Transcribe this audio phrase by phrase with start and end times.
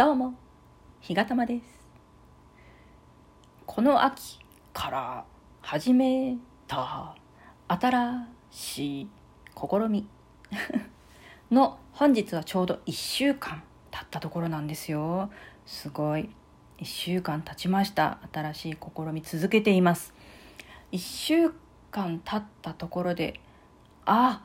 [0.00, 0.32] どうも
[1.02, 1.62] 日がたまです。
[3.66, 4.38] この秋
[4.72, 5.24] から
[5.60, 7.14] 始めた
[7.68, 9.08] 新しい
[9.54, 10.08] 試み
[11.52, 15.30] の本日はちょうど1週間経ったところなんですよ。
[15.66, 16.30] すごい。
[16.78, 18.20] 1週間経ちました。
[18.32, 20.14] 新しい試み続けています。
[20.92, 21.50] 1週
[21.90, 23.38] 間経ったところで
[24.06, 24.40] あ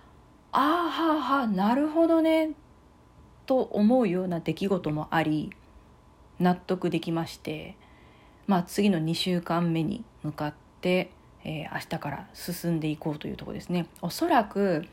[0.52, 2.56] あはあはあなるほどね。
[3.46, 5.52] と思うような出来事もあり
[6.40, 7.76] 納得できまして
[8.48, 11.12] まあ次の2週間目に向かって、
[11.44, 13.88] えー、明日から進んでいこうというとこですね。
[14.02, 14.86] おそらく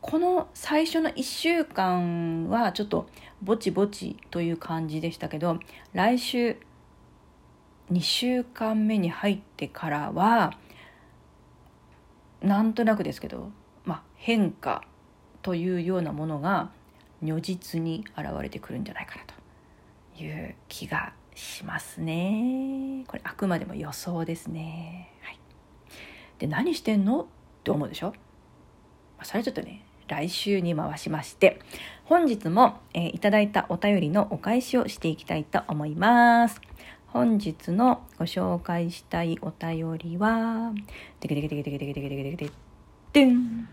[0.00, 3.08] この最初の1週間はちょっと
[3.42, 5.58] ぼちぼちという感じでしたけど
[5.92, 6.56] 来週
[7.92, 10.52] 2週間目に入ってからは
[12.42, 13.50] なんとなくですけど、
[13.84, 14.84] まあ、変化
[15.42, 16.70] というようなものが
[17.22, 19.22] 如実に現れてくるんじゃないかな
[20.16, 23.04] という気がしますね。
[23.06, 25.10] これあくまでも予想ですね。
[25.22, 25.38] はい、
[26.38, 27.22] で何してんの？
[27.22, 27.26] っ
[27.64, 28.14] て思うでしょ、ま
[29.18, 31.60] あ、それちょっとね来週に回しまして
[32.04, 36.60] 本日も、えー、いただいたお便りのお返しをしていきたいと思います。
[37.08, 40.72] 本日のご紹介したいお便りは、
[41.20, 42.52] てけてけてけてけてけてけてけてけ
[43.12, 43.68] てん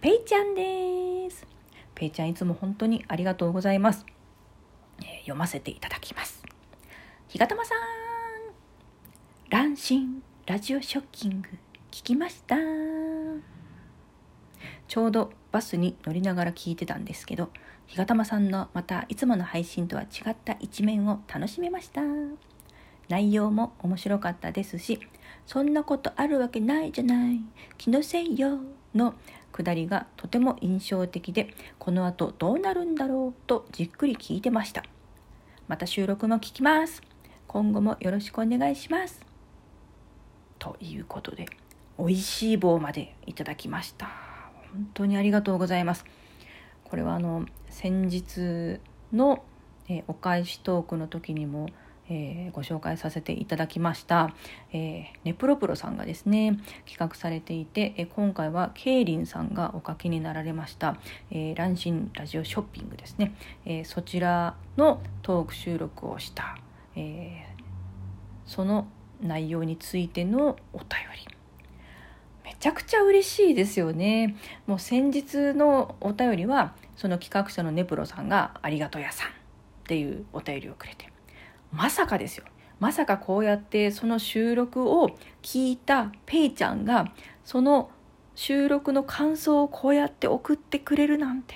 [0.00, 1.51] ペイちゃんです。
[2.02, 4.04] ペイちゃんいつも本当にありがとうございます。
[5.02, 6.42] えー、読ませていただきます。
[7.28, 7.78] ひがたまさん、
[9.50, 11.48] 乱心ラジオショッキング
[11.92, 12.56] 聞きました。
[14.88, 17.50] ちょうどバスに乗りながら聞いてたんですけど、
[17.86, 22.00] ひがたまさんのまたいつもの配信とは違った一面を楽しめました
[23.08, 24.98] 内容も面白かったですし
[25.46, 27.40] そんなことあるわけないじゃない
[27.76, 28.58] 気のせいよ
[28.94, 29.14] の
[29.52, 34.84] くだりがとても印象的でこの後どうなるんだろうとじっくり聞いてました。
[35.68, 37.02] また収録も聞きます。
[37.46, 39.20] 今後もよろしくお願いします。
[40.58, 41.46] ということで
[41.98, 44.06] 美味しい棒までいただきました。
[44.72, 46.04] 本当にありがとうございます。
[46.84, 48.80] これはあの先日
[49.12, 49.44] の、
[49.88, 51.68] え、お返しトークの時にも、
[52.12, 54.34] えー、ご紹介させていただきました、
[54.72, 60.98] えー、ネプロプロさんがですね企画されていて、え今回はケイリンさんがお書きになられました
[61.32, 63.34] 「えー、ランシンラジオショッピング」ですね、
[63.64, 66.58] えそちらのトーク収録をした、
[66.94, 67.46] え
[68.44, 68.86] その
[69.22, 70.88] 内容についてのお便
[71.26, 71.32] り。
[72.44, 74.36] めちゃくちゃ嬉しいですよね。
[74.66, 79.32] もう先日のお便りはその企画者のネプロさんが「ありがとう屋さん」っ
[79.84, 81.11] ていうお便りをくれて。
[81.72, 82.44] まさかですよ。
[82.78, 85.10] まさかこうやってその収録を
[85.42, 87.12] 聞いたペイちゃんが
[87.44, 87.90] その
[88.34, 91.54] 収録の感想をこうやって送ってくれるなんて。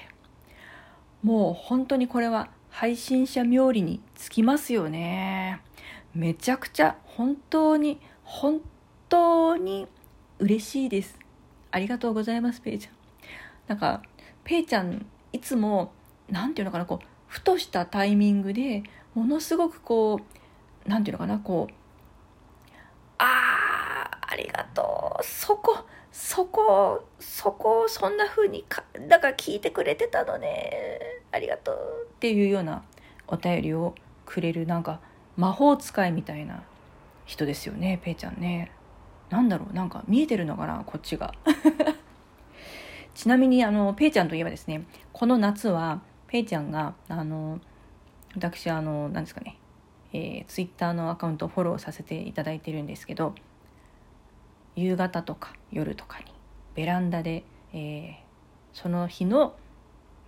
[1.22, 5.60] もう本当にこれは配信者冥利につきますよね。
[6.14, 8.60] めちゃくちゃ本当に本
[9.08, 9.88] 当に
[10.38, 11.18] 嬉しいです。
[11.72, 12.94] ありがとうございますペイちゃん。
[13.66, 14.02] なんか
[14.44, 15.92] ペイちゃんいつも
[16.30, 18.82] 何て言うのかなこうふとしたタイミングで
[19.14, 21.74] ものすごくこう何て言うのかなこう
[23.18, 30.80] あーありがとうそこそこそこをそんな風にかだから聞いてくれてたのね
[31.30, 31.76] ありがとう
[32.10, 32.82] っていうような
[33.28, 35.00] お便りをくれるなんか
[35.36, 36.62] 魔法使いみたいな
[37.26, 38.72] 人ですよねペイちゃんね。
[39.28, 41.34] なんだろうなんか見えてるのかなこっちが。
[43.14, 47.60] ちなみにあのペイちゃんといえばですねこの夏はペイちゃんがあの
[48.34, 49.58] 私あの何ですかね、
[50.12, 53.34] えー、ツイッターのアカウントをフォローさせていただいてるんですけど
[54.74, 56.26] 夕方とか夜とかに
[56.74, 58.14] ベランダで、えー、
[58.72, 59.54] その日の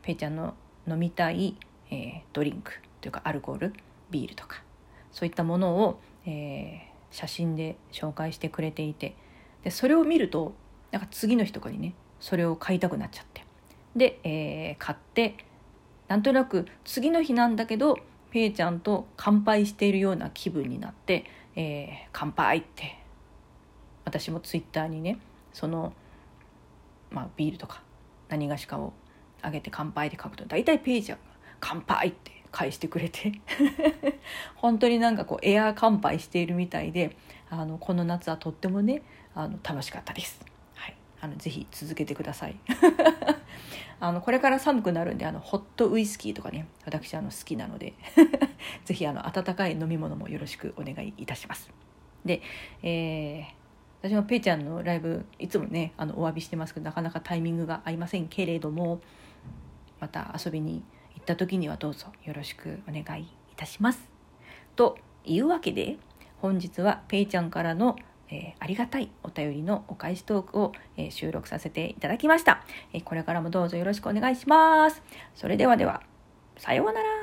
[0.03, 0.55] ペイちゃんの
[0.89, 1.57] 飲みたい、
[1.91, 3.73] えー、ドリンクというかアルコール
[4.11, 4.63] ビールとか
[5.13, 9.17] そういったものを、えー、写真で紹介してくれていて
[9.65, 10.55] でそれを見ると
[10.93, 13.45] なんか次の日とかにねそれを買いたくなっちゃって
[13.95, 15.37] で、えー、買って
[16.09, 17.99] なんとなく次の日なんだけど
[18.31, 21.25] ペイちゃんと乾杯しているような気分になって
[21.57, 22.99] 「えー、乾杯」って
[24.05, 25.19] 私もツイッターにね
[25.53, 25.93] その、
[27.11, 27.83] まあ、ビールとか
[28.29, 28.93] 何がしかを
[29.43, 31.25] あげて「乾杯」って書くと大体ペイちゃんが
[31.61, 33.33] 「乾杯」って返してくれて
[34.57, 37.17] 本当になんかこうエアー乾杯しているみたいで
[37.51, 39.03] あのこの夏はとってもね
[39.35, 40.41] あの楽しかったです。
[40.75, 42.57] はい、あのぜひ続けてください
[44.01, 47.95] あのこれから寒くなるんであのホットウイスキーとかね私あの好きなので
[48.85, 51.71] ぜひあの温かい飲み物もよろしくお願いいたします。
[52.25, 52.43] で、
[52.83, 59.01] えー、私もペイちゃんのライブいつもねあのお詫びしてますけどなかなかタイミングが合いませんけれども
[60.01, 60.85] また遊びに
[61.15, 64.09] 行った時にはどうぞよろしくお願いいたします。
[64.77, 65.97] というわけで
[66.41, 67.97] 本日はペイちゃんからの
[68.31, 75.03] えー、ありがたいお便りのお返しトークを、えー、収録させていただきました、えー、これからもどうぞよろしくお願いします。
[75.35, 76.03] それではでは、
[76.57, 77.18] さようなら。